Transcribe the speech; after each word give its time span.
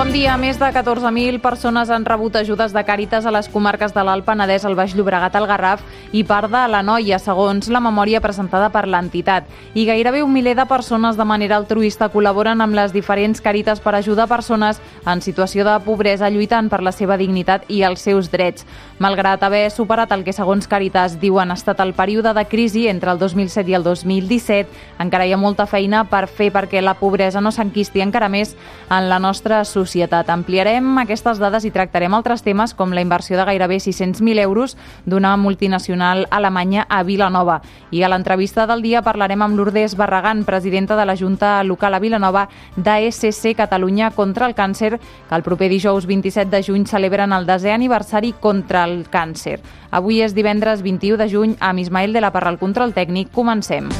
Bon 0.00 0.08
dia. 0.14 0.32
Més 0.40 0.56
de 0.56 0.64
14.000 0.64 1.42
persones 1.44 1.90
han 1.92 2.06
rebut 2.08 2.38
ajudes 2.38 2.72
de 2.72 2.80
Càritas 2.88 3.26
a 3.28 3.32
les 3.34 3.50
comarques 3.52 3.92
de 3.92 4.00
l'Alt 4.00 4.24
Penedès, 4.24 4.62
el 4.64 4.72
Baix 4.72 4.94
Llobregat, 4.96 5.34
el 5.36 5.44
Garraf 5.44 5.82
i 6.16 6.22
part 6.24 6.48
de 6.48 6.62
la 6.72 6.80
Noia, 6.80 7.18
segons 7.20 7.68
la 7.68 7.82
memòria 7.84 8.22
presentada 8.24 8.70
per 8.72 8.86
l'entitat. 8.88 9.44
I 9.76 9.84
gairebé 9.84 10.22
un 10.24 10.32
miler 10.32 10.54
de 10.56 10.64
persones 10.64 11.18
de 11.20 11.26
manera 11.28 11.58
altruista 11.60 12.08
col·laboren 12.08 12.64
amb 12.64 12.78
les 12.78 12.94
diferents 12.96 13.44
Càritas 13.44 13.82
per 13.84 13.92
ajudar 13.98 14.24
persones 14.30 14.80
en 15.04 15.20
situació 15.20 15.66
de 15.68 15.76
pobresa 15.84 16.32
lluitant 16.32 16.72
per 16.72 16.80
la 16.80 16.94
seva 16.96 17.20
dignitat 17.20 17.68
i 17.68 17.82
els 17.84 18.00
seus 18.00 18.32
drets. 18.32 18.64
Malgrat 19.04 19.44
haver 19.44 19.66
superat 19.68 20.16
el 20.16 20.24
que, 20.24 20.32
segons 20.32 20.64
Càritas, 20.64 21.18
diuen 21.20 21.52
ha 21.52 21.58
estat 21.60 21.84
el 21.84 21.92
període 21.92 22.32
de 22.32 22.46
crisi 22.48 22.86
entre 22.88 23.12
el 23.12 23.20
2007 23.20 23.68
i 23.68 23.76
el 23.76 23.84
2017, 23.84 24.80
encara 25.04 25.28
hi 25.28 25.36
ha 25.36 25.44
molta 25.44 25.68
feina 25.68 26.06
per 26.08 26.24
fer 26.24 26.48
perquè 26.56 26.80
la 26.80 26.96
pobresa 26.96 27.44
no 27.44 27.52
s'enquisti 27.52 28.00
encara 28.00 28.32
més 28.32 28.56
en 28.88 29.12
la 29.12 29.20
nostra 29.20 29.60
societat 29.60 29.89
societat. 29.90 30.30
Ampliarem 30.30 30.86
aquestes 31.02 31.40
dades 31.42 31.66
i 31.66 31.72
tractarem 31.74 32.14
altres 32.14 32.44
temes 32.46 32.74
com 32.78 32.94
la 32.94 33.02
inversió 33.02 33.36
de 33.38 33.46
gairebé 33.48 33.80
600.000 33.82 34.38
euros 34.44 34.76
d'una 35.04 35.36
multinacional 35.36 36.26
alemanya 36.30 36.86
a 36.88 37.02
Vilanova. 37.02 37.60
I 37.90 38.04
a 38.04 38.10
l'entrevista 38.12 38.68
del 38.70 38.84
dia 38.86 39.02
parlarem 39.02 39.42
amb 39.42 39.58
Lourdes 39.58 39.96
Barragán, 39.98 40.44
presidenta 40.44 40.96
de 40.96 41.06
la 41.06 41.16
Junta 41.16 41.64
Local 41.64 41.94
a 41.94 41.98
Vilanova 41.98 42.46
d'ASC 42.76 43.56
Catalunya 43.56 44.12
contra 44.14 44.46
el 44.46 44.54
càncer, 44.54 45.00
que 45.00 45.34
el 45.34 45.42
proper 45.42 45.68
dijous 45.68 46.06
27 46.06 46.50
de 46.54 46.62
juny 46.62 46.86
celebren 46.86 47.34
el 47.34 47.46
desè 47.50 47.74
aniversari 47.74 48.32
contra 48.38 48.84
el 48.86 49.04
càncer. 49.10 49.58
Avui 49.90 50.22
és 50.22 50.36
divendres 50.38 50.84
21 50.86 51.18
de 51.18 51.28
juny 51.28 51.58
amb 51.58 51.82
Ismael 51.82 52.14
de 52.14 52.22
la 52.22 52.30
Parra 52.30 52.54
al 52.54 52.62
control 52.62 52.94
tècnic. 52.94 53.32
Comencem. 53.34 53.90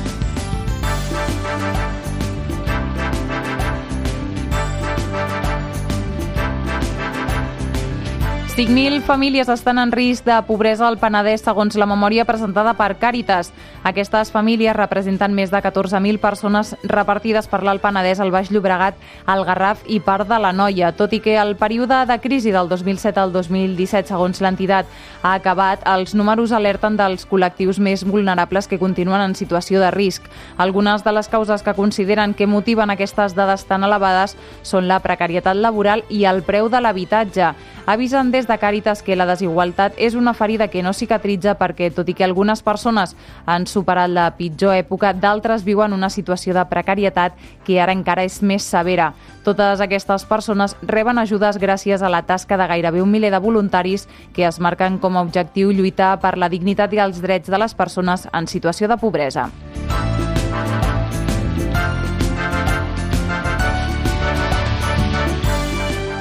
5.000 8.61 9.01
famílies 9.01 9.49
estan 9.49 9.79
en 9.79 9.91
risc 9.91 10.27
de 10.27 10.35
pobresa 10.45 10.85
al 10.87 10.99
Penedès, 11.01 11.41
segons 11.41 11.79
la 11.81 11.87
memòria 11.89 12.27
presentada 12.29 12.75
per 12.77 12.99
Càritas. 13.01 13.55
Aquestes 13.89 14.29
famílies 14.35 14.77
representen 14.77 15.33
més 15.33 15.49
de 15.49 15.57
14.000 15.65 16.21
persones 16.21 16.75
repartides 16.83 17.49
per 17.49 17.63
l'Alt 17.65 17.81
Penedès, 17.81 18.21
el 18.21 18.29
Baix 18.29 18.51
Llobregat, 18.53 18.99
el 19.33 19.47
Garraf 19.49 19.87
i 19.89 19.97
part 20.05 20.29
de 20.29 20.37
la 20.37 20.51
Noia. 20.53 20.91
Tot 20.93 21.15
i 21.17 21.23
que 21.25 21.39
el 21.41 21.55
període 21.57 22.03
de 22.05 22.19
crisi 22.21 22.53
del 22.53 22.69
2007 22.69 23.23
al 23.23 23.33
2017, 23.33 24.13
segons 24.13 24.43
l'entitat, 24.45 24.85
ha 25.23 25.33
acabat, 25.39 25.81
els 25.89 26.13
números 26.13 26.53
alerten 26.53 27.01
dels 27.01 27.25
col·lectius 27.33 27.81
més 27.81 28.05
vulnerables 28.05 28.69
que 28.69 28.79
continuen 28.83 29.25
en 29.25 29.39
situació 29.41 29.81
de 29.81 29.89
risc. 29.97 30.29
Algunes 30.59 31.01
de 31.01 31.17
les 31.17 31.33
causes 31.33 31.65
que 31.65 31.77
consideren 31.81 32.37
que 32.37 32.47
motiven 32.47 32.93
aquestes 32.93 33.33
dades 33.33 33.65
tan 33.65 33.89
elevades 33.89 34.37
són 34.61 34.85
la 34.85 35.01
precarietat 35.01 35.57
laboral 35.57 36.05
i 36.11 36.27
el 36.29 36.45
preu 36.45 36.69
de 36.69 36.85
l'habitatge. 36.85 37.55
Avisen 37.89 38.29
des 38.31 38.50
de 38.51 38.59
Càritas 38.59 39.01
que 39.07 39.17
la 39.17 39.29
desigualtat 39.29 39.95
és 39.97 40.17
una 40.19 40.35
ferida 40.35 40.69
que 40.69 40.83
no 40.83 40.93
cicatritza 40.93 41.55
perquè, 41.59 41.93
tot 41.95 42.09
i 42.11 42.15
que 42.19 42.27
algunes 42.27 42.65
persones 42.67 43.15
han 43.47 43.69
superat 43.71 44.11
la 44.11 44.27
pitjor 44.37 44.75
època, 44.77 45.15
d'altres 45.15 45.65
viuen 45.65 45.95
una 45.95 46.11
situació 46.11 46.55
de 46.57 46.67
precarietat 46.69 47.39
que 47.65 47.81
ara 47.81 47.95
encara 47.97 48.27
és 48.27 48.41
més 48.43 48.67
severa. 48.67 49.13
Totes 49.47 49.81
aquestes 49.81 50.27
persones 50.29 50.77
reben 50.83 51.23
ajudes 51.23 51.61
gràcies 51.63 52.03
a 52.03 52.11
la 52.13 52.25
tasca 52.27 52.59
de 52.61 52.67
gairebé 52.75 53.03
un 53.03 53.13
miler 53.15 53.31
de 53.31 53.41
voluntaris 53.41 54.09
que 54.35 54.47
es 54.47 54.61
marquen 54.61 54.99
com 54.99 55.17
a 55.17 55.23
objectiu 55.23 55.71
lluitar 55.71 56.19
per 56.21 56.37
la 56.37 56.51
dignitat 56.51 56.93
i 56.93 57.01
els 57.01 57.23
drets 57.23 57.49
de 57.49 57.63
les 57.63 57.75
persones 57.79 58.29
en 58.33 58.51
situació 58.51 58.91
de 58.91 58.99
pobresa. 58.99 59.51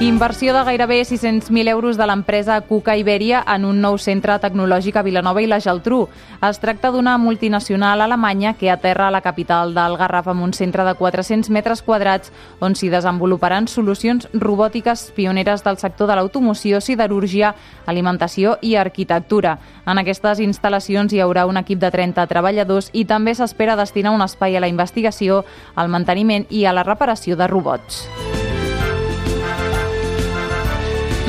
Inversió 0.00 0.54
de 0.54 0.64
gairebé 0.64 1.02
600.000 1.02 1.68
euros 1.68 1.98
de 1.98 2.06
l'empresa 2.06 2.62
Cuca 2.62 2.96
Iberia 2.96 3.42
en 3.46 3.66
un 3.68 3.82
nou 3.84 3.98
centre 4.00 4.32
tecnològic 4.40 4.96
a 4.96 5.02
Vilanova 5.04 5.42
i 5.44 5.46
la 5.46 5.58
Geltrú. 5.60 6.06
Es 6.40 6.56
tracta 6.56 6.88
d'una 6.88 7.18
multinacional 7.20 8.00
alemanya 8.00 8.54
que 8.56 8.70
aterra 8.72 9.08
a 9.08 9.10
la 9.10 9.20
capital 9.20 9.74
del 9.76 9.98
Garraf 10.00 10.30
amb 10.32 10.46
un 10.46 10.54
centre 10.56 10.86
de 10.88 10.94
400 10.96 11.52
metres 11.52 11.84
quadrats 11.84 12.32
on 12.64 12.72
s'hi 12.72 12.88
desenvoluparan 12.88 13.68
solucions 13.68 14.24
robòtiques 14.32 15.12
pioneres 15.12 15.66
del 15.68 15.76
sector 15.76 16.08
de 16.08 16.16
l'automoció, 16.16 16.80
siderúrgia, 16.80 17.52
alimentació 17.84 18.56
i 18.62 18.76
arquitectura. 18.80 19.58
En 19.84 20.00
aquestes 20.00 20.40
instal·lacions 20.40 21.12
hi 21.12 21.20
haurà 21.20 21.44
un 21.44 21.60
equip 21.60 21.78
de 21.78 21.92
30 21.92 22.24
treballadors 22.24 22.88
i 22.94 23.04
també 23.04 23.36
s'espera 23.36 23.76
destinar 23.76 24.16
un 24.16 24.24
espai 24.24 24.56
a 24.56 24.64
la 24.64 24.72
investigació, 24.72 25.44
al 25.76 25.92
manteniment 25.92 26.48
i 26.48 26.64
a 26.64 26.72
la 26.72 26.88
reparació 26.88 27.36
de 27.36 27.52
robots. 27.52 28.29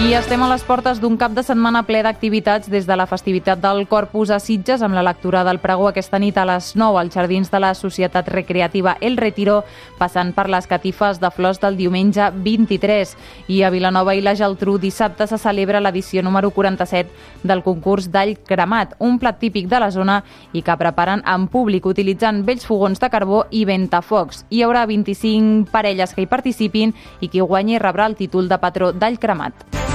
I 0.02 0.16
estem 0.18 0.42
a 0.42 0.48
les 0.50 0.64
portes 0.66 0.98
d'un 0.98 1.14
cap 1.14 1.36
de 1.38 1.44
setmana 1.46 1.84
ple 1.86 2.00
d'activitats 2.02 2.72
des 2.74 2.88
de 2.90 2.96
la 2.98 3.06
festivitat 3.06 3.60
del 3.62 3.84
Corpus 3.88 4.32
a 4.34 4.40
Sitges 4.42 4.82
amb 4.82 4.96
la 4.98 5.04
lectura 5.06 5.44
del 5.46 5.60
pregó 5.62 5.86
aquesta 5.92 6.18
nit 6.18 6.40
a 6.42 6.46
les 6.50 6.72
9 6.76 6.98
als 6.98 7.14
jardins 7.14 7.52
de 7.52 7.60
la 7.62 7.76
Societat 7.78 8.32
Recreativa 8.34 8.96
El 9.00 9.20
Retiro, 9.22 9.60
passant 10.00 10.32
per 10.34 10.48
les 10.50 10.66
catifes 10.66 11.20
de 11.22 11.30
flors 11.30 11.62
del 11.62 11.78
diumenge 11.78 12.32
23. 12.34 13.14
I 13.54 13.62
a 13.62 13.70
Vilanova 13.70 14.16
i 14.18 14.24
la 14.26 14.34
Geltrú 14.34 14.80
dissabte 14.82 15.28
se 15.30 15.38
celebra 15.38 15.80
l'edició 15.80 16.24
número 16.26 16.50
47 16.50 17.46
del 17.46 17.62
concurs 17.62 18.10
d'all 18.10 18.40
cremat, 18.42 18.98
un 18.98 19.20
plat 19.20 19.38
típic 19.38 19.70
de 19.70 19.84
la 19.86 19.92
zona 19.92 20.24
i 20.52 20.66
que 20.66 20.78
preparen 20.82 21.22
en 21.30 21.46
públic 21.46 21.86
utilitzant 21.86 22.42
vells 22.50 22.66
fogons 22.66 23.00
de 23.00 23.12
carbó 23.14 23.46
i 23.52 23.68
ventafocs. 23.70 24.48
Hi 24.50 24.66
haurà 24.66 24.88
25 24.90 25.70
parelles 25.70 26.16
que 26.16 26.26
hi 26.26 26.32
participin 26.34 26.98
i 27.22 27.30
qui 27.30 27.46
guanyi 27.46 27.78
rebrà 27.78 28.10
el 28.10 28.18
títol 28.18 28.50
de 28.50 28.58
patró 28.58 28.92
d'all 28.98 29.22
cremat. 29.22 29.91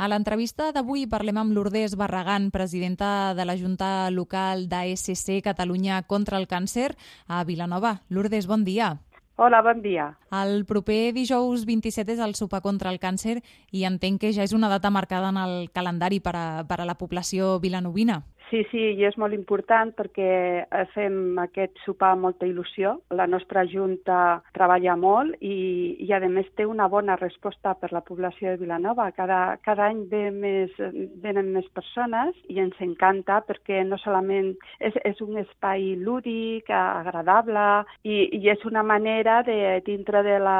A 0.00 0.06
l'entrevista 0.08 0.70
d'avui 0.72 1.02
parlem 1.12 1.36
amb 1.36 1.52
Lourdes 1.52 1.92
Barragán, 2.00 2.46
presidenta 2.50 3.34
de 3.36 3.44
la 3.44 3.56
Junta 3.60 4.08
Local 4.08 4.64
d'ASC 4.70 5.42
Catalunya 5.44 6.00
contra 6.08 6.38
el 6.40 6.48
Càncer 6.48 6.94
a 7.28 7.44
Vilanova. 7.44 7.98
Lourdes, 8.08 8.46
bon 8.48 8.64
dia. 8.64 8.94
Hola, 9.36 9.60
bon 9.60 9.82
dia. 9.84 10.06
El 10.32 10.64
proper 10.64 11.12
dijous 11.12 11.66
27 11.68 12.12
és 12.16 12.18
el 12.24 12.32
sopar 12.36 12.62
contra 12.64 12.88
el 12.92 12.98
càncer 13.00 13.42
i 13.72 13.84
entenc 13.88 14.20
que 14.20 14.32
ja 14.36 14.44
és 14.44 14.52
una 14.56 14.68
data 14.72 14.88
marcada 14.88 15.30
en 15.32 15.38
el 15.40 15.70
calendari 15.72 16.18
per 16.20 16.34
a, 16.36 16.46
per 16.64 16.80
a 16.80 16.88
la 16.88 16.96
població 16.96 17.58
vilanovina. 17.60 18.22
Sí, 18.50 18.64
sí, 18.72 18.80
i 18.98 19.04
és 19.06 19.14
molt 19.14 19.30
important 19.36 19.92
perquè 19.94 20.64
fem 20.90 21.38
aquest 21.38 21.76
sopar 21.84 22.08
amb 22.16 22.24
molta 22.26 22.48
il·lusió. 22.48 22.96
La 23.14 23.28
nostra 23.30 23.62
Junta 23.70 24.40
treballa 24.56 24.96
molt 24.98 25.36
i, 25.38 25.94
i 26.02 26.10
a 26.10 26.18
més, 26.24 26.48
té 26.58 26.66
una 26.66 26.88
bona 26.90 27.14
resposta 27.20 27.76
per 27.78 27.92
la 27.94 28.02
població 28.02 28.50
de 28.50 28.58
Vilanova. 28.64 29.06
Cada, 29.14 29.38
cada 29.62 29.86
any 29.86 30.02
ve 30.10 30.24
més, 30.34 30.74
venen 31.22 31.52
més 31.54 31.68
persones 31.78 32.34
i 32.50 32.58
ens 32.58 32.74
encanta 32.82 33.38
perquè 33.46 33.84
no 33.86 34.00
solament 34.02 34.56
és, 34.80 34.98
és 35.06 35.22
un 35.22 35.38
espai 35.44 35.94
lúdic, 36.02 36.74
agradable 36.74 37.68
i, 38.02 38.26
i 38.34 38.42
és 38.50 38.66
una 38.66 38.82
manera 38.82 39.44
de, 39.46 39.78
dintre 39.86 40.24
de 40.26 40.40
la, 40.42 40.58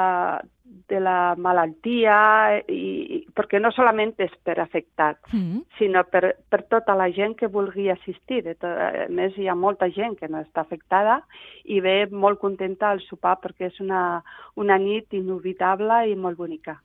de 0.89 1.01
la 1.01 1.35
malaltia, 1.37 2.63
i, 2.69 3.20
perquè 3.37 3.61
no 3.61 3.71
solament 3.75 4.15
és 4.19 4.33
per 4.45 4.59
afectats, 4.61 5.33
mm 5.33 5.41
-hmm. 5.41 5.63
sinó 5.79 6.05
per, 6.05 6.37
per 6.49 6.63
tota 6.69 6.95
la 6.95 7.11
gent 7.11 7.37
que 7.37 7.47
vulgui 7.47 7.91
assistir. 7.91 8.43
De 8.45 8.55
tot, 8.55 8.71
a 8.71 9.07
més, 9.09 9.37
hi 9.37 9.49
ha 9.49 9.55
molta 9.55 9.89
gent 9.91 10.19
que 10.19 10.29
no 10.29 10.39
està 10.39 10.61
afectada 10.61 11.23
i 11.65 11.81
ve 11.81 12.07
molt 12.11 12.39
contenta 12.39 12.91
al 12.91 13.01
sopar 13.01 13.39
perquè 13.41 13.67
és 13.67 13.81
una, 13.81 14.23
una 14.57 14.79
nit 14.79 15.13
inolvidable 15.13 16.09
i 16.11 16.17
molt 16.17 16.37
bonica. 16.37 16.81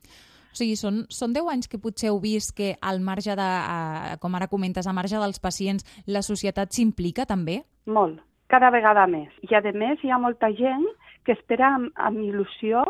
O 0.55 0.55
sigui, 0.55 0.77
són, 0.79 1.03
són 1.09 1.33
10 1.33 1.49
anys 1.51 1.67
que 1.67 1.77
potser 1.77 2.09
heu 2.09 2.19
vist 2.23 2.55
que 2.55 2.77
al 2.81 3.01
marge 3.01 3.35
de, 3.35 3.41
eh, 3.41 4.17
com 4.21 4.35
ara 4.35 4.47
comentes, 4.47 4.87
a 4.87 4.93
marge 4.93 5.17
dels 5.19 5.39
pacients, 5.39 5.83
la 6.07 6.21
societat 6.21 6.71
s'implica 6.71 7.25
també? 7.25 7.63
Molt, 7.85 8.21
cada 8.47 8.69
vegada 8.71 9.05
més. 9.07 9.27
I 9.43 9.53
a 9.53 9.61
més 9.73 9.99
hi 10.01 10.09
ha 10.09 10.17
molta 10.17 10.47
gent 10.55 10.85
que 11.25 11.33
espera 11.33 11.73
amb, 11.75 11.91
amb 11.95 12.21
il·lusió 12.21 12.83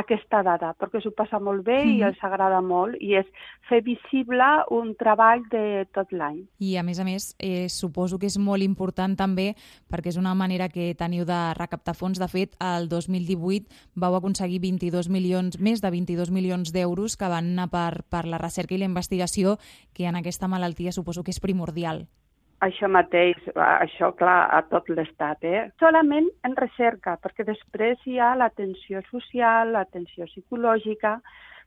aquesta 0.00 0.40
data, 0.42 0.72
perquè 0.80 1.02
s'ho 1.02 1.12
passa 1.16 1.38
molt 1.42 1.64
bé 1.66 1.78
mm. 1.84 1.92
i 1.98 2.04
els 2.08 2.22
agrada 2.24 2.62
molt, 2.64 2.96
i 3.00 3.14
és 3.20 3.28
fer 3.68 3.82
visible 3.84 4.48
un 4.72 4.94
treball 4.98 5.44
de 5.52 5.84
tot 5.94 6.12
l'any. 6.16 6.40
I 6.64 6.76
a 6.80 6.84
més 6.86 7.00
a 7.02 7.06
més, 7.06 7.32
eh, 7.38 7.68
suposo 7.68 8.18
que 8.18 8.30
és 8.30 8.38
molt 8.40 8.64
important 8.64 9.16
també 9.18 9.52
perquè 9.92 10.12
és 10.12 10.20
una 10.20 10.34
manera 10.38 10.70
que 10.72 10.92
teniu 10.98 11.26
de 11.28 11.40
recaptar 11.58 11.94
fons. 11.98 12.20
De 12.22 12.28
fet, 12.32 12.56
el 12.62 12.88
2018 12.88 13.68
vau 13.94 14.16
aconseguir 14.16 14.62
22 14.64 15.10
milions, 15.12 15.60
més 15.60 15.84
de 15.84 15.92
22 15.92 16.32
milions 16.32 16.72
d'euros 16.72 17.16
que 17.16 17.28
van 17.28 17.52
anar 17.52 17.68
per, 17.72 18.02
per 18.08 18.24
la 18.26 18.40
recerca 18.40 18.74
i 18.74 18.80
la 18.80 18.88
investigació, 18.88 19.58
que 19.92 20.08
en 20.08 20.16
aquesta 20.16 20.48
malaltia 20.48 20.92
suposo 20.92 21.22
que 21.22 21.34
és 21.34 21.40
primordial. 21.40 22.06
Això 22.62 22.86
mateix, 22.86 23.38
això 23.56 24.12
clar, 24.18 24.40
a 24.54 24.60
tot 24.70 24.90
l'estat, 24.92 25.42
eh? 25.42 25.62
Solament 25.82 26.28
en 26.46 26.54
recerca, 26.58 27.16
perquè 27.22 27.46
després 27.48 28.02
hi 28.06 28.20
ha 28.22 28.34
l'atenció 28.38 29.02
social, 29.10 29.72
l'atenció 29.74 30.28
psicològica, 30.30 31.16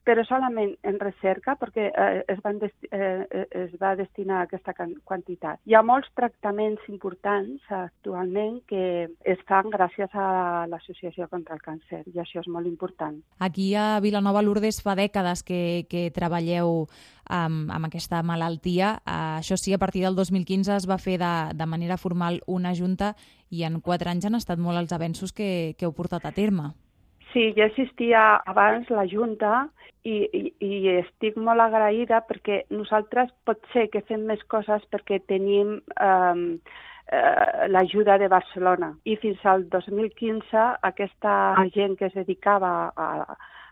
però 0.05 0.23
solament 0.27 0.75
en 0.85 0.99
recerca 1.01 1.55
perquè 1.59 1.87
eh, 1.89 2.21
es, 2.29 2.39
van 2.45 2.59
eh, 2.61 3.45
es 3.65 3.73
va 3.81 3.95
destinar 3.97 4.43
aquesta 4.43 4.75
quantitat. 4.77 5.59
Hi 5.65 5.75
ha 5.75 5.81
molts 5.85 6.11
tractaments 6.17 6.85
importants 6.91 7.65
actualment 7.73 8.61
que 8.69 9.09
es 9.25 9.41
fan 9.49 9.71
gràcies 9.73 10.13
a 10.13 10.67
l'Associació 10.69 11.27
contra 11.31 11.57
el 11.57 11.65
Càncer 11.65 12.03
i 12.13 12.21
això 12.21 12.43
és 12.43 12.51
molt 12.51 12.69
important. 12.69 13.17
Aquí 13.41 13.71
a 13.73 13.97
Vilanova 14.05 14.45
Lourdes 14.45 14.79
fa 14.85 14.95
dècades 14.99 15.41
que, 15.43 15.89
que 15.89 16.07
treballeu 16.13 16.85
amb, 17.29 17.71
amb 17.71 17.89
aquesta 17.89 18.21
malaltia. 18.23 18.95
Uh, 19.03 19.41
això 19.41 19.57
sí, 19.57 19.73
a 19.73 19.81
partir 19.81 20.05
del 20.05 20.15
2015 20.15 20.75
es 20.75 20.87
va 20.89 20.97
fer 21.01 21.17
de, 21.21 21.33
de 21.53 21.67
manera 21.69 21.97
formal 21.97 22.41
una 22.47 22.73
junta 22.75 23.13
i 23.49 23.63
en 23.63 23.79
quatre 23.81 24.09
anys 24.09 24.25
han 24.25 24.39
estat 24.39 24.59
molt 24.59 24.79
els 24.81 24.93
avenços 24.95 25.33
que, 25.33 25.75
que 25.77 25.85
heu 25.85 25.93
portat 25.93 26.25
a 26.25 26.33
terme. 26.35 26.73
Sí, 27.35 27.49
ja 27.57 27.65
existia 27.67 28.37
abans 28.47 28.87
la 28.95 29.03
Junta 29.11 29.65
i, 30.07 30.21
i, 30.23 30.41
i 30.63 30.75
estic 31.01 31.35
molt 31.35 31.59
agraïda 31.59 32.21
perquè 32.29 32.61
nosaltres 32.71 33.33
pot 33.43 33.59
ser 33.73 33.89
que 33.91 34.05
fem 34.07 34.23
més 34.29 34.39
coses 34.47 34.85
perquè 34.87 35.19
tenim 35.27 35.73
eh, 35.99 36.45
eh, 37.11 37.67
l'ajuda 37.67 38.15
de 38.21 38.29
Barcelona. 38.31 38.93
I 39.03 39.17
fins 39.19 39.43
al 39.43 39.67
2015 39.73 40.63
aquesta 40.87 41.35
gent 41.75 41.97
que 41.99 42.07
es 42.07 42.15
dedicava 42.15 42.71
a, 42.95 43.09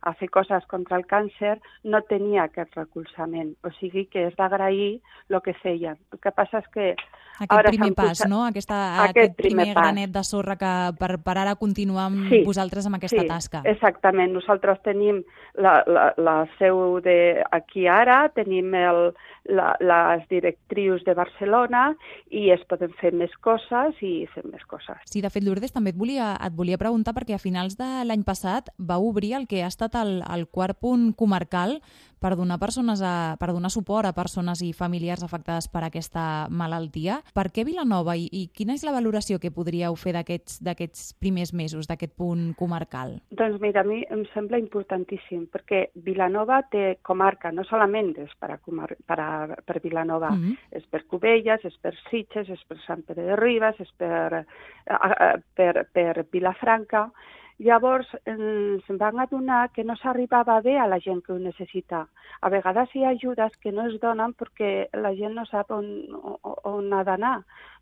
a 0.03 0.13
fer 0.19 0.29
coses 0.29 0.65
contra 0.71 0.97
el 0.99 1.05
càncer 1.07 1.57
no 1.83 2.03
tenia 2.09 2.47
aquest 2.47 2.75
recolzament. 2.79 3.53
O 3.63 3.71
sigui 3.79 4.05
que 4.11 4.27
és 4.29 4.37
d'agrair 4.39 4.99
el 5.29 5.41
que 5.45 5.55
feien. 5.61 5.99
El 6.11 6.21
que 6.23 6.33
passa 6.35 6.63
és 6.63 6.71
que 6.73 6.93
aquest 6.93 7.53
ara 7.55 7.71
primer 7.73 7.93
pas, 7.97 8.19
posat... 8.19 8.29
no? 8.29 8.43
Aquesta, 8.45 8.79
aquest, 9.05 9.17
aquest 9.17 9.37
primer, 9.39 9.67
primer 9.69 9.77
granet 9.77 10.13
de 10.13 10.23
sorra 10.27 10.57
que 10.59 10.73
per, 10.99 11.15
per 11.23 11.37
ara 11.41 11.55
continuar 11.59 12.07
amb 12.11 12.29
sí, 12.29 12.43
vosaltres 12.45 12.87
amb 12.89 12.99
aquesta 12.99 13.23
sí, 13.23 13.29
tasca. 13.29 13.63
exactament. 13.69 14.33
Nosaltres 14.35 14.81
tenim 14.85 15.23
la, 15.55 15.79
la, 15.87 16.09
la 16.17 16.37
seu 16.59 16.99
de 17.03 17.17
aquí 17.55 17.87
ara, 17.89 18.27
tenim 18.35 18.73
el, 18.77 19.01
la, 19.49 19.73
les 19.81 20.27
directrius 20.29 21.03
de 21.07 21.15
Barcelona 21.17 21.89
i 22.31 22.49
es 22.53 22.61
poden 22.69 22.93
fer 22.99 23.13
més 23.17 23.33
coses 23.43 23.97
i 24.05 24.13
fem 24.33 24.47
més 24.53 24.63
coses. 24.69 25.01
Sí, 25.09 25.23
de 25.23 25.31
fet, 25.33 25.43
Lourdes, 25.45 25.73
també 25.73 25.93
et 25.93 25.99
volia, 25.99 26.33
et 26.37 26.53
volia 26.55 26.79
preguntar 26.81 27.15
perquè 27.17 27.37
a 27.37 27.41
finals 27.41 27.77
de 27.79 27.89
l'any 28.07 28.23
passat 28.27 28.69
va 28.77 28.99
obrir 29.01 29.33
el 29.39 29.47
que 29.49 29.63
ha 29.63 29.71
estat 29.71 29.92
el, 29.95 30.21
el 30.33 30.47
quart 30.47 30.79
punt 30.79 31.13
comarcal 31.17 31.79
per 32.23 32.37
donar, 32.39 32.57
persones 32.59 33.01
a, 33.03 33.35
per 33.39 33.51
donar 33.51 33.69
suport 33.73 34.07
a 34.07 34.13
persones 34.15 34.61
i 34.63 34.71
familiars 34.75 35.25
afectades 35.25 35.67
per 35.71 35.83
aquesta 35.83 36.47
malaltia. 36.49 37.19
Per 37.35 37.49
què 37.51 37.65
Vilanova 37.67 38.15
i, 38.15 38.29
i 38.31 38.45
quina 38.55 38.77
és 38.77 38.85
la 38.87 38.93
valoració 38.95 39.41
que 39.43 39.51
podríeu 39.51 39.97
fer 39.99 40.13
d'aquests 40.15 41.11
primers 41.19 41.51
mesos, 41.51 41.89
d'aquest 41.89 42.15
punt 42.19 42.53
comarcal? 42.59 43.17
Doncs 43.35 43.59
mira, 43.63 43.83
a 43.83 43.87
mi 43.87 44.01
em 44.07 44.23
sembla 44.31 44.61
importantíssim, 44.61 45.49
perquè 45.51 45.89
Vilanova 46.07 46.61
té 46.71 46.85
comarca, 47.03 47.51
no 47.51 47.67
solament 47.67 48.13
és 48.23 48.31
per, 48.39 48.53
a 48.55 48.59
comar 48.63 48.93
per, 48.95 49.19
a, 49.19 49.59
per 49.59 49.81
Vilanova, 49.83 50.31
mm 50.31 50.39
-hmm. 50.39 50.79
és 50.79 50.87
per 50.87 51.03
Cubelles, 51.11 51.65
és 51.65 51.75
per 51.81 51.93
Sitges, 52.09 52.49
és 52.49 52.63
per 52.67 52.79
Sant 52.87 53.03
Pere 53.03 53.23
de 53.23 53.35
Ribes, 53.35 53.79
és 53.79 53.91
per, 53.97 54.45
per, 55.55 55.87
per 55.91 56.25
Vilafranca, 56.31 57.11
Llavors 57.63 58.09
ens 58.27 58.87
vam 58.99 59.19
adonar 59.23 59.69
que 59.75 59.83
no 59.87 59.95
s'arribava 59.95 60.57
bé 60.65 60.73
a 60.79 60.87
la 60.91 60.99
gent 61.03 61.21
que 61.23 61.31
ho 61.31 61.37
necessita. 61.39 62.01
A 62.41 62.49
vegades 62.51 62.91
hi 62.91 63.05
ha 63.05 63.13
ajudes 63.15 63.55
que 63.63 63.71
no 63.71 63.85
es 63.87 63.95
donen 64.01 64.33
perquè 64.39 64.71
la 65.05 65.13
gent 65.19 65.37
no 65.39 65.45
sap 65.47 65.71
on, 65.71 65.87
on 66.73 66.91
ha 66.93 67.03
d'anar. 67.07 67.37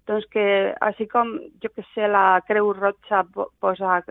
Doncs 0.09 0.25
que, 0.33 0.43
així 0.81 1.05
com, 1.11 1.35
jo 1.61 1.69
que 1.75 1.83
sé, 1.93 2.07
la 2.09 2.41
Creu 2.47 2.71
Roja 2.77 3.23
posa... 3.61 4.01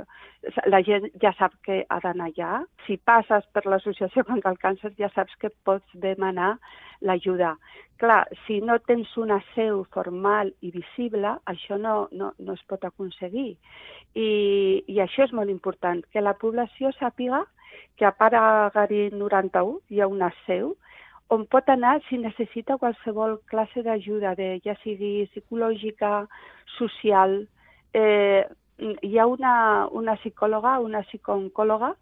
La 0.72 0.80
gent 0.86 1.08
ja 1.20 1.34
sap 1.36 1.52
que 1.66 1.82
ha 1.92 1.98
d'anar 2.00 2.30
allà. 2.30 2.62
Si 2.86 2.96
passes 2.96 3.44
per 3.52 3.66
l'associació 3.66 4.24
contra 4.24 4.54
el 4.54 4.60
càncer 4.62 4.94
ja 4.96 5.10
saps 5.12 5.34
que 5.42 5.50
pots 5.68 5.98
demanar 6.04 6.54
l'ajuda. 7.04 7.56
Clar, 8.00 8.22
si 8.46 8.60
no 8.64 8.78
tens 8.88 9.10
una 9.20 9.36
seu 9.52 9.82
formal 9.92 10.54
i 10.64 10.70
visible, 10.72 11.34
això 11.52 11.76
no, 11.76 11.96
no, 12.16 12.30
no 12.38 12.56
es 12.56 12.62
pot 12.70 12.86
aconseguir. 12.88 13.50
I, 14.14 14.30
I 14.88 15.02
això 15.04 15.26
és 15.26 15.34
molt 15.36 15.52
important, 15.52 16.00
que 16.08 16.24
la 16.24 16.38
població 16.40 16.94
sàpiga 16.96 17.42
que 18.00 18.06
a 18.08 18.14
Paragari 18.16 19.10
91 19.12 19.76
hi 19.92 20.00
ha 20.00 20.08
una 20.08 20.30
seu 20.46 20.72
on 21.30 21.46
pot 21.46 21.68
anar 21.70 22.00
si 22.08 22.18
necessita 22.18 22.78
qualsevol 22.80 23.38
classe 23.50 23.84
d'ajuda, 23.86 24.34
de, 24.38 24.48
ja 24.64 24.74
sigui 24.82 25.28
psicològica, 25.30 26.24
social. 26.76 27.36
Eh, 27.94 28.42
hi 28.80 29.18
ha 29.18 29.26
una, 29.30 29.54
una 29.94 30.16
psicòloga, 30.18 30.78
una 30.82 31.04
psicooncòloga, 31.06 31.92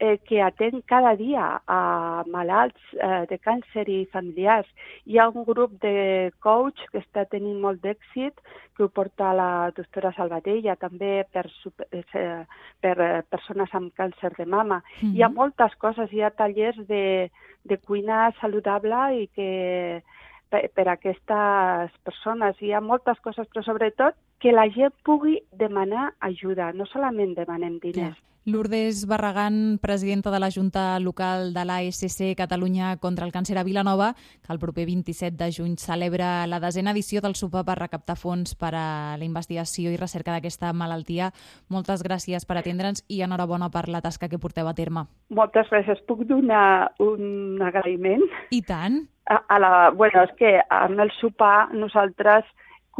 eh, 0.00 0.18
que 0.24 0.40
atén 0.40 0.80
cada 0.88 1.14
dia 1.14 1.60
a 1.68 2.24
malalts 2.26 2.80
eh, 2.96 3.26
de 3.28 3.36
càncer 3.38 3.84
i 3.92 4.08
familiars. 4.08 4.68
Hi 5.04 5.20
ha 5.20 5.28
un 5.28 5.44
grup 5.44 5.76
de 5.84 6.32
coach 6.40 6.80
que 6.90 7.02
està 7.04 7.26
tenint 7.28 7.60
molt 7.60 7.82
d'èxit, 7.84 8.40
que 8.74 8.86
ho 8.86 8.88
porta 8.88 9.34
la 9.36 9.68
doctora 9.76 10.14
Salvatella, 10.16 10.78
també 10.80 11.26
per, 11.30 11.44
eh, 11.92 12.40
per 12.80 12.94
eh, 12.96 13.10
persones 13.28 13.76
amb 13.76 13.92
càncer 13.92 14.32
de 14.38 14.46
mama. 14.46 14.80
Mm 14.80 15.08
-hmm. 15.08 15.14
Hi 15.16 15.22
ha 15.22 15.28
moltes 15.28 15.76
coses, 15.76 16.12
hi 16.12 16.22
ha 16.22 16.30
tallers 16.30 16.80
de, 16.88 17.30
de 17.64 17.76
cuina 17.76 18.32
saludable 18.40 19.20
i 19.20 19.28
que 19.36 20.02
per, 20.48 20.68
per 20.74 20.88
a 20.88 20.92
aquestes 20.92 21.92
persones. 22.02 22.56
Hi 22.62 22.72
ha 22.72 22.80
moltes 22.80 23.20
coses, 23.20 23.46
però 23.52 23.62
sobretot 23.62 24.14
que 24.40 24.52
la 24.52 24.66
gent 24.70 24.94
pugui 25.04 25.42
demanar 25.52 26.14
ajuda, 26.20 26.72
no 26.72 26.86
solament 26.86 27.34
demanem 27.34 27.78
diners. 27.78 28.16
Yeah. 28.16 28.29
Lourdes 28.52 29.06
Barragán, 29.06 29.78
presidenta 29.80 30.30
de 30.30 30.40
la 30.40 30.50
Junta 30.50 30.98
Local 31.00 31.54
de 31.54 31.64
l'ASC 31.64 32.34
Catalunya 32.36 32.96
contra 32.98 33.24
el 33.26 33.32
Càncer 33.32 33.56
a 33.58 33.64
Vilanova, 33.64 34.14
que 34.14 34.52
el 34.52 34.58
proper 34.58 34.86
27 34.86 35.36
de 35.36 35.50
juny 35.52 35.76
celebra 35.78 36.46
la 36.46 36.60
desena 36.60 36.90
edició 36.90 37.20
del 37.20 37.34
sopar 37.34 37.64
per 37.64 37.78
recaptar 37.78 38.16
fons 38.16 38.54
per 38.54 38.72
a 38.74 39.16
la 39.18 39.24
investigació 39.24 39.90
i 39.90 39.98
recerca 40.00 40.32
d'aquesta 40.32 40.72
malaltia. 40.72 41.30
Moltes 41.68 42.02
gràcies 42.02 42.46
per 42.46 42.58
atendre'ns 42.58 43.04
i 43.08 43.22
enhorabona 43.22 43.70
per 43.70 43.88
la 43.88 44.00
tasca 44.00 44.28
que 44.28 44.38
porteu 44.38 44.68
a 44.68 44.74
terme. 44.74 45.06
Moltes 45.30 45.70
gràcies. 45.70 46.02
Puc 46.06 46.26
donar 46.26 46.92
un 46.98 47.62
agraïment? 47.62 48.26
I 48.50 48.62
tant. 48.62 49.04
A, 49.30 49.44
a 49.46 49.58
la, 49.62 49.74
bueno, 49.94 50.24
és 50.26 50.34
que 50.38 50.56
amb 50.68 50.98
el 51.00 51.14
sopar 51.20 51.70
nosaltres 51.72 52.44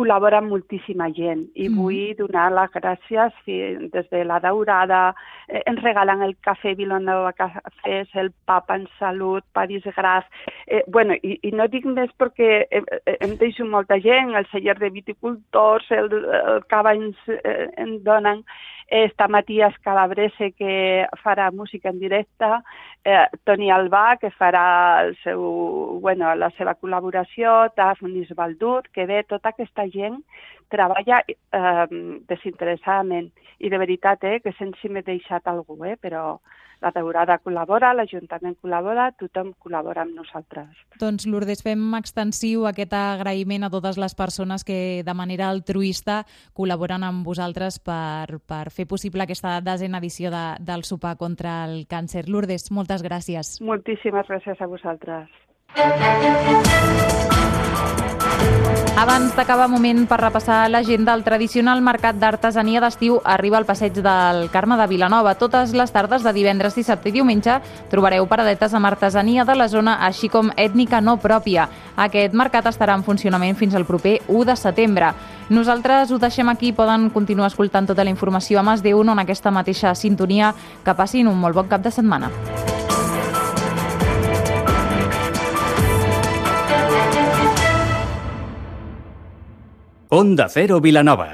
col·labora 0.01 0.41
moltíssima 0.41 1.11
gent 1.13 1.45
i 1.55 1.69
mm. 1.69 1.77
vull 1.77 2.15
donar 2.17 2.49
les 2.57 2.73
gràcies 2.73 3.37
des 3.93 4.09
de 4.13 4.23
la 4.25 4.41
Daurada, 4.41 5.03
eh, 5.49 5.61
ens 5.69 5.83
regalen 5.85 6.25
el 6.25 6.35
cafè 6.47 6.73
Vilanova 6.79 7.35
Cafès, 7.37 8.09
el 8.23 8.33
papa 8.49 8.79
en 8.81 8.89
salut, 8.99 9.45
París 9.53 9.85
Gras, 9.97 10.25
eh, 10.67 10.83
bueno, 10.89 11.17
i, 11.21 11.37
i 11.45 11.53
no 11.53 11.69
dic 11.69 11.85
més 11.85 12.11
perquè 12.17 12.51
eh, 12.65 12.83
eh, 13.05 13.17
em 13.21 13.37
deixo 13.41 13.69
molta 13.69 14.01
gent, 14.01 14.35
el 14.39 14.49
celler 14.55 14.79
de 14.81 14.93
viticultors, 14.97 15.91
el, 15.93 16.13
el 16.41 16.65
cava 16.73 16.97
ens, 16.97 17.21
eh, 17.37 17.69
en 17.77 17.99
donen, 18.07 18.45
està 18.91 19.29
Matías 19.31 19.77
Calabrese, 19.85 20.51
que 20.59 21.07
farà 21.23 21.51
música 21.55 21.91
en 21.91 22.01
directe, 22.01 22.49
eh, 23.05 23.27
Toni 23.47 23.71
Albà, 23.71 24.19
que 24.21 24.33
farà 24.35 25.05
el 25.05 25.15
seu, 25.23 25.41
bueno, 26.03 26.35
la 26.35 26.51
seva 26.59 26.75
col·laboració, 26.75 27.71
Tafnis 27.77 28.35
Baldut, 28.35 28.91
que 28.93 29.07
ve 29.07 29.23
tota 29.29 29.55
aquesta 29.55 29.87
gent 29.95 30.23
treballa 30.71 31.21
eh, 31.27 31.87
desinteressadament. 32.31 33.31
I 33.61 33.69
de 33.69 33.79
veritat, 33.79 34.25
eh, 34.25 34.41
que 34.41 34.55
sense 34.57 34.89
m'he 34.89 35.03
deixat 35.05 35.47
algú, 35.51 35.77
eh, 35.85 35.97
però 36.01 36.39
la 36.81 36.91
Daurada 36.95 37.37
col·labora, 37.45 37.93
l'Ajuntament 37.93 38.57
col·labora, 38.63 39.11
tothom 39.21 39.53
col·labora 39.61 40.07
amb 40.07 40.17
nosaltres. 40.17 40.69
Doncs, 41.01 41.27
Lourdes, 41.29 41.63
fem 41.65 41.83
extensiu 41.99 42.65
aquest 42.71 42.95
agraïment 42.97 43.67
a 43.67 43.71
totes 43.73 44.01
les 44.01 44.17
persones 44.17 44.65
que 44.65 45.03
de 45.05 45.15
manera 45.17 45.51
altruista 45.53 46.23
col·laboren 46.57 47.05
amb 47.05 47.27
vosaltres 47.27 47.79
per, 47.85 48.41
per 48.49 48.71
fer 48.73 48.89
possible 48.89 49.27
aquesta 49.27 49.59
desena 49.61 50.01
edició 50.01 50.33
de, 50.33 50.47
del 50.65 50.87
sopar 50.89 51.17
contra 51.21 51.65
el 51.69 51.85
càncer. 51.91 52.29
Lourdes, 52.33 52.71
moltes 52.73 53.05
gràcies. 53.05 53.59
Moltíssimes 53.61 54.27
gràcies 54.33 54.61
a 54.61 54.71
vosaltres. 54.71 55.29
Abans 58.97 59.33
d'acabar 59.37 59.69
moment 59.71 60.03
per 60.09 60.19
repassar 60.21 60.69
l'agenda, 60.69 61.15
el 61.15 61.23
tradicional 61.25 61.81
mercat 61.81 62.19
d'artesania 62.21 62.83
d'estiu 62.83 63.21
arriba 63.25 63.57
al 63.57 63.65
passeig 63.65 63.95
del 64.03 64.51
Carme 64.51 64.77
de 64.77 64.87
Vilanova. 64.91 65.37
Totes 65.39 65.73
les 65.73 65.93
tardes 65.93 66.23
de 66.23 66.33
divendres, 66.37 66.75
dissabte 66.77 67.09
i 67.09 67.13
diumenge 67.15 67.61
trobareu 67.89 68.27
paradetes 68.29 68.75
amb 68.75 68.91
artesania 68.91 69.47
de 69.49 69.57
la 69.57 69.69
zona, 69.69 69.97
així 70.07 70.29
com 70.29 70.51
ètnica 70.57 71.01
no 71.01 71.17
pròpia. 71.23 71.69
Aquest 71.97 72.35
mercat 72.35 72.67
estarà 72.69 72.99
en 72.99 73.07
funcionament 73.07 73.57
fins 73.57 73.75
al 73.75 73.87
proper 73.89 74.19
1 74.29 74.45
de 74.45 74.57
setembre. 74.57 75.15
Nosaltres 75.49 76.11
ho 76.11 76.19
deixem 76.19 76.49
aquí, 76.49 76.73
poden 76.73 77.09
continuar 77.11 77.49
escoltant 77.49 77.87
tota 77.87 78.05
la 78.05 78.11
informació 78.11 78.61
a 78.61 78.63
Mas 78.63 78.83
de 78.83 78.95
1 78.95 79.13
en 79.13 79.25
aquesta 79.25 79.51
mateixa 79.51 79.95
sintonia. 79.95 80.53
Que 80.85 80.95
passin 80.95 81.29
un 81.29 81.41
molt 81.41 81.57
bon 81.57 81.69
cap 81.69 81.81
de 81.81 81.91
setmana. 81.91 82.31
Onda 90.13 90.49
Cero 90.49 90.81
Vilanova. 90.81 91.31